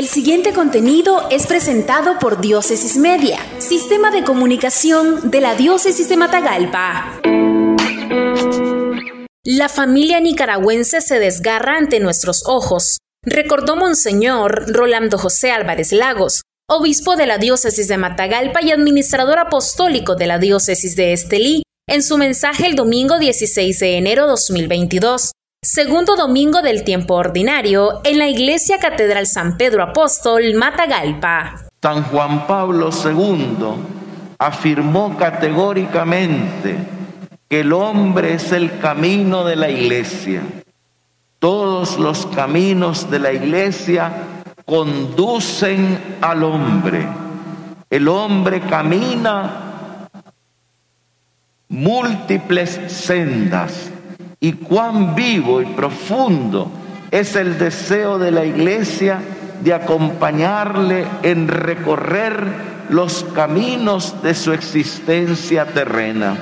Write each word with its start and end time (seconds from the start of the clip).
El 0.00 0.08
siguiente 0.08 0.54
contenido 0.54 1.28
es 1.30 1.46
presentado 1.46 2.18
por 2.18 2.40
Diócesis 2.40 2.96
Media, 2.96 3.38
Sistema 3.58 4.10
de 4.10 4.24
Comunicación 4.24 5.30
de 5.30 5.42
la 5.42 5.56
Diócesis 5.56 6.08
de 6.08 6.16
Matagalpa. 6.16 7.20
La 9.44 9.68
familia 9.68 10.18
nicaragüense 10.20 11.02
se 11.02 11.18
desgarra 11.18 11.76
ante 11.76 12.00
nuestros 12.00 12.44
ojos, 12.46 12.96
recordó 13.22 13.76
Monseñor 13.76 14.72
Rolando 14.72 15.18
José 15.18 15.50
Álvarez 15.50 15.92
Lagos, 15.92 16.44
obispo 16.66 17.16
de 17.16 17.26
la 17.26 17.36
diócesis 17.36 17.86
de 17.86 17.98
Matagalpa 17.98 18.62
y 18.62 18.70
administrador 18.70 19.38
apostólico 19.38 20.14
de 20.14 20.26
la 20.26 20.38
diócesis 20.38 20.96
de 20.96 21.12
Estelí, 21.12 21.62
en 21.86 22.02
su 22.02 22.16
mensaje 22.16 22.66
el 22.66 22.74
domingo 22.74 23.18
16 23.18 23.78
de 23.78 23.98
enero 23.98 24.26
2022, 24.26 25.32
segundo 25.62 26.16
domingo 26.16 26.62
del 26.62 26.84
tiempo 26.84 27.16
ordinario, 27.16 28.00
en 28.04 28.16
la 28.16 28.28
Iglesia 28.28 28.78
Catedral 28.78 29.26
San 29.26 29.58
Pedro 29.58 29.82
Apóstol, 29.82 30.54
Matagalpa. 30.54 31.66
San 31.82 32.02
Juan 32.04 32.46
Pablo 32.46 32.88
II 32.88 33.56
afirmó 34.38 35.18
categóricamente 35.18 36.78
que 37.46 37.60
el 37.60 37.74
hombre 37.74 38.34
es 38.34 38.52
el 38.52 38.78
camino 38.78 39.44
de 39.44 39.56
la 39.56 39.68
iglesia. 39.68 40.42
Todos 41.38 41.98
los 41.98 42.24
caminos 42.26 43.10
de 43.10 43.18
la 43.18 43.32
iglesia 43.32 44.12
conducen 44.64 46.16
al 46.22 46.42
hombre. 46.42 47.06
El 47.90 48.08
hombre 48.08 48.62
camina 48.62 50.08
múltiples 51.68 52.80
sendas 52.88 53.90
y 54.40 54.54
cuán 54.54 55.14
vivo 55.14 55.60
y 55.60 55.66
profundo 55.66 56.70
es 57.10 57.36
el 57.36 57.58
deseo 57.58 58.18
de 58.18 58.30
la 58.30 58.44
iglesia 58.44 59.20
de 59.62 59.74
acompañarle 59.74 61.04
en 61.22 61.46
recorrer 61.46 62.70
los 62.88 63.24
caminos 63.34 64.22
de 64.22 64.34
su 64.34 64.52
existencia 64.52 65.66
terrena. 65.66 66.36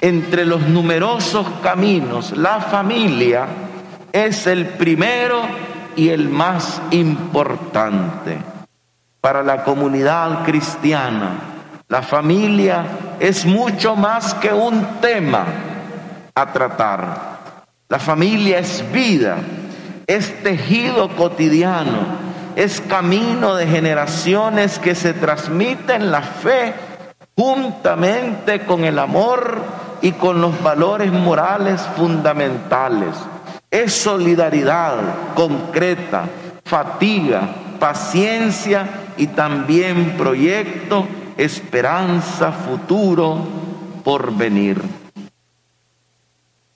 Entre 0.00 0.44
los 0.44 0.62
numerosos 0.62 1.46
caminos, 1.62 2.36
la 2.36 2.60
familia 2.60 3.46
es 4.12 4.48
el 4.48 4.66
primero 4.66 5.42
y 5.94 6.08
el 6.08 6.28
más 6.28 6.82
importante. 6.90 8.38
Para 9.20 9.44
la 9.44 9.62
comunidad 9.62 10.44
cristiana, 10.44 11.30
la 11.86 12.02
familia 12.02 12.84
es 13.20 13.46
mucho 13.46 13.94
más 13.94 14.34
que 14.34 14.52
un 14.52 14.84
tema 15.00 15.46
a 16.34 16.52
tratar. 16.52 17.64
La 17.88 17.98
familia 17.98 18.58
es 18.58 18.84
vida, 18.92 19.36
es 20.06 20.42
tejido 20.42 21.08
cotidiano, 21.16 22.32
es 22.56 22.80
camino 22.80 23.54
de 23.54 23.66
generaciones 23.66 24.78
que 24.78 24.94
se 24.94 25.12
transmiten 25.12 26.10
la 26.10 26.22
fe 26.22 26.74
juntamente 27.36 28.66
con 28.66 28.84
el 28.84 28.98
amor 28.98 29.62
y 30.00 30.12
con 30.12 30.40
los 30.40 30.62
valores 30.62 31.12
morales 31.12 31.80
fundamentales 31.96 33.14
es 33.72 33.94
solidaridad 33.94 35.32
concreta, 35.34 36.26
fatiga, 36.62 37.48
paciencia 37.80 38.86
y 39.16 39.28
también 39.28 40.14
proyecto, 40.18 41.06
esperanza, 41.38 42.52
futuro 42.52 43.38
por 44.04 44.36
venir. 44.36 45.01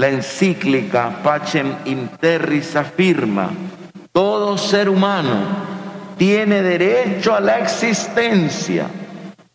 La 0.00 0.08
encíclica 0.08 1.20
Pacem 1.22 1.74
Interris 1.84 2.74
afirma, 2.74 3.50
todo 4.12 4.56
ser 4.56 4.88
humano 4.88 5.42
tiene 6.16 6.62
derecho 6.62 7.34
a 7.34 7.40
la 7.40 7.58
existencia, 7.58 8.86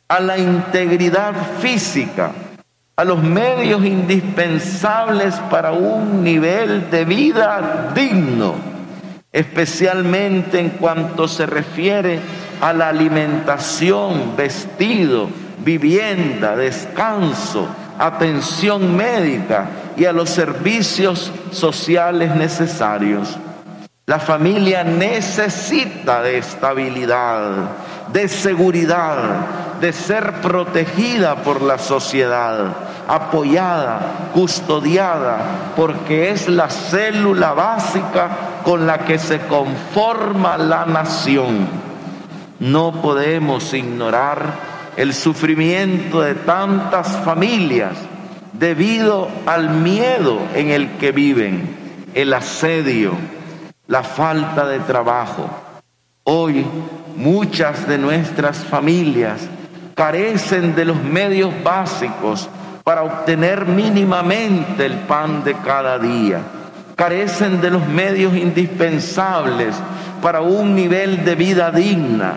a 0.08 0.20
la 0.20 0.38
integridad 0.38 1.34
física, 1.60 2.32
a 2.96 3.04
los 3.04 3.24
medios 3.24 3.84
indispensables 3.84 5.34
para 5.50 5.72
un 5.72 6.24
nivel 6.24 6.92
de 6.92 7.06
vida 7.06 7.92
digno, 7.96 8.54
especialmente 9.32 10.60
en 10.60 10.70
cuanto 10.70 11.28
se 11.28 11.48
refiere 11.48 12.20
a 12.62 12.72
la 12.72 12.90
alimentación, 12.90 14.36
vestido, 14.38 15.28
vivienda, 15.66 16.56
descanso, 16.56 17.68
atención 17.98 18.96
médica 18.96 19.68
y 19.98 20.06
a 20.06 20.14
los 20.14 20.30
servicios 20.30 21.32
sociales 21.52 22.36
necesarios. 22.36 23.38
La 24.08 24.20
familia 24.20 24.84
necesita 24.84 26.22
de 26.22 26.38
estabilidad, 26.38 27.70
de 28.14 28.28
seguridad, 28.28 29.18
de 29.82 29.92
ser 29.92 30.34
protegida 30.42 31.38
por 31.38 31.62
la 31.62 31.80
sociedad, 31.80 32.68
apoyada, 33.08 34.30
custodiada, 34.34 35.72
porque 35.76 36.30
es 36.30 36.48
la 36.48 36.70
célula 36.70 37.54
básica 37.54 38.30
con 38.64 38.86
la 38.86 39.00
que 39.00 39.18
se 39.18 39.40
conforma 39.40 40.58
la 40.58 40.86
nación. 40.86 41.68
No 42.60 43.02
podemos 43.02 43.74
ignorar 43.74 44.54
el 44.98 45.14
sufrimiento 45.14 46.22
de 46.22 46.36
tantas 46.36 47.08
familias 47.26 47.98
debido 48.60 49.28
al 49.46 49.70
miedo 49.70 50.40
en 50.54 50.70
el 50.70 50.92
que 50.98 51.12
viven, 51.12 51.76
el 52.14 52.34
asedio, 52.34 53.12
la 53.88 54.04
falta 54.04 54.66
de 54.68 54.80
trabajo. 54.80 55.50
Hoy 56.24 56.66
muchas 57.18 57.88
de 57.88 57.98
nuestras 57.98 58.58
familias 58.58 59.42
carecen 59.94 60.76
de 60.76 60.86
los 60.86 61.02
medios 61.02 61.52
básicos 61.64 62.50
para 62.84 63.04
obtener 63.04 63.66
mínimamente 63.66 64.86
el 64.86 64.94
pan 65.00 65.44
de 65.44 65.54
cada 65.56 66.00
día. 66.00 66.40
Carecen 66.96 67.60
de 67.60 67.72
los 67.72 67.86
medios 67.88 68.36
indispensables 68.36 69.76
para 70.22 70.42
un 70.42 70.76
nivel 70.76 71.26
de 71.26 71.36
vida 71.36 71.72
digna, 71.72 72.36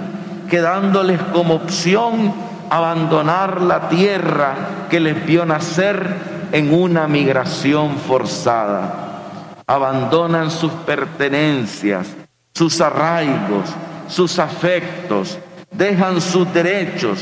quedándoles 0.50 1.20
como 1.32 1.54
opción 1.54 2.47
abandonar 2.70 3.60
la 3.60 3.88
tierra 3.88 4.86
que 4.88 5.00
les 5.00 5.24
vio 5.24 5.44
nacer 5.44 6.48
en 6.52 6.72
una 6.72 7.06
migración 7.08 7.96
forzada. 7.96 9.22
Abandonan 9.66 10.50
sus 10.50 10.72
pertenencias, 10.72 12.08
sus 12.54 12.80
arraigos, 12.80 13.68
sus 14.08 14.38
afectos, 14.38 15.38
dejan 15.70 16.20
sus 16.20 16.52
derechos, 16.52 17.20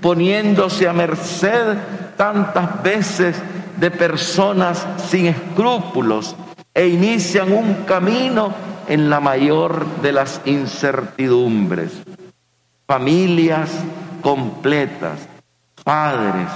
poniéndose 0.00 0.86
a 0.88 0.92
merced 0.92 1.76
tantas 2.16 2.82
veces 2.82 3.36
de 3.76 3.90
personas 3.90 4.86
sin 5.08 5.26
escrúpulos 5.26 6.34
e 6.74 6.88
inician 6.88 7.52
un 7.52 7.84
camino 7.84 8.52
en 8.88 9.10
la 9.10 9.20
mayor 9.20 9.84
de 10.02 10.12
las 10.12 10.40
incertidumbres. 10.44 11.92
Familias 12.86 13.70
completas, 14.28 15.26
padres, 15.84 16.50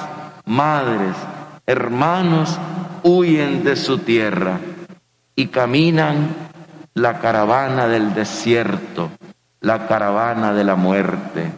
madres, 0.44 1.16
hermanos 1.65 2.59
huyen 3.03 3.65
de 3.65 3.77
su 3.77 3.97
tierra 3.97 4.60
y 5.34 5.47
caminan 5.47 6.37
la 6.93 7.19
caravana 7.19 7.87
del 7.87 8.12
desierto, 8.12 9.10
la 9.62 9.87
caravana 9.87 10.53
de 10.53 10.65
la 10.65 10.75
muerte. 10.75 11.50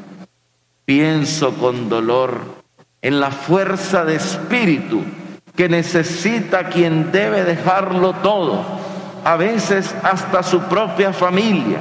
Pienso 0.84 1.54
con 1.54 1.88
dolor 1.88 2.62
en 3.02 3.18
la 3.18 3.32
fuerza 3.32 4.04
de 4.04 4.14
espíritu 4.14 5.02
que 5.56 5.68
necesita 5.68 6.68
quien 6.68 7.10
debe 7.10 7.42
dejarlo 7.42 8.12
todo, 8.22 8.64
a 9.24 9.34
veces 9.34 9.92
hasta 10.04 10.44
su 10.44 10.60
propia 10.60 11.12
familia, 11.12 11.78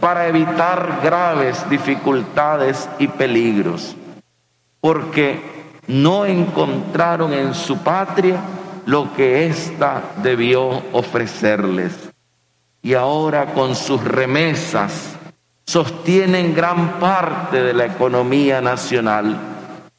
para 0.00 0.26
evitar 0.26 1.00
graves 1.04 1.68
dificultades 1.68 2.88
y 2.98 3.08
peligros, 3.08 3.94
porque 4.80 5.42
no 5.86 6.24
encontraron 6.24 7.34
en 7.34 7.52
su 7.54 7.76
patria 7.78 8.40
lo 8.86 9.12
que 9.14 9.46
ésta 9.46 10.02
debió 10.22 10.82
ofrecerles. 10.92 12.10
Y 12.82 12.94
ahora 12.94 13.52
con 13.52 13.76
sus 13.76 14.02
remesas, 14.02 15.16
sostienen 15.66 16.54
gran 16.54 16.98
parte 16.98 17.62
de 17.62 17.74
la 17.74 17.84
economía 17.84 18.60
nacional, 18.60 19.38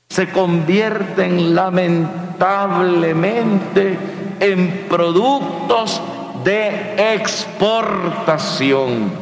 se 0.10 0.30
convierten 0.30 1.56
lamentablemente 1.56 3.98
en 4.42 4.88
productos 4.90 6.02
de 6.44 7.14
exportación. 7.14 9.21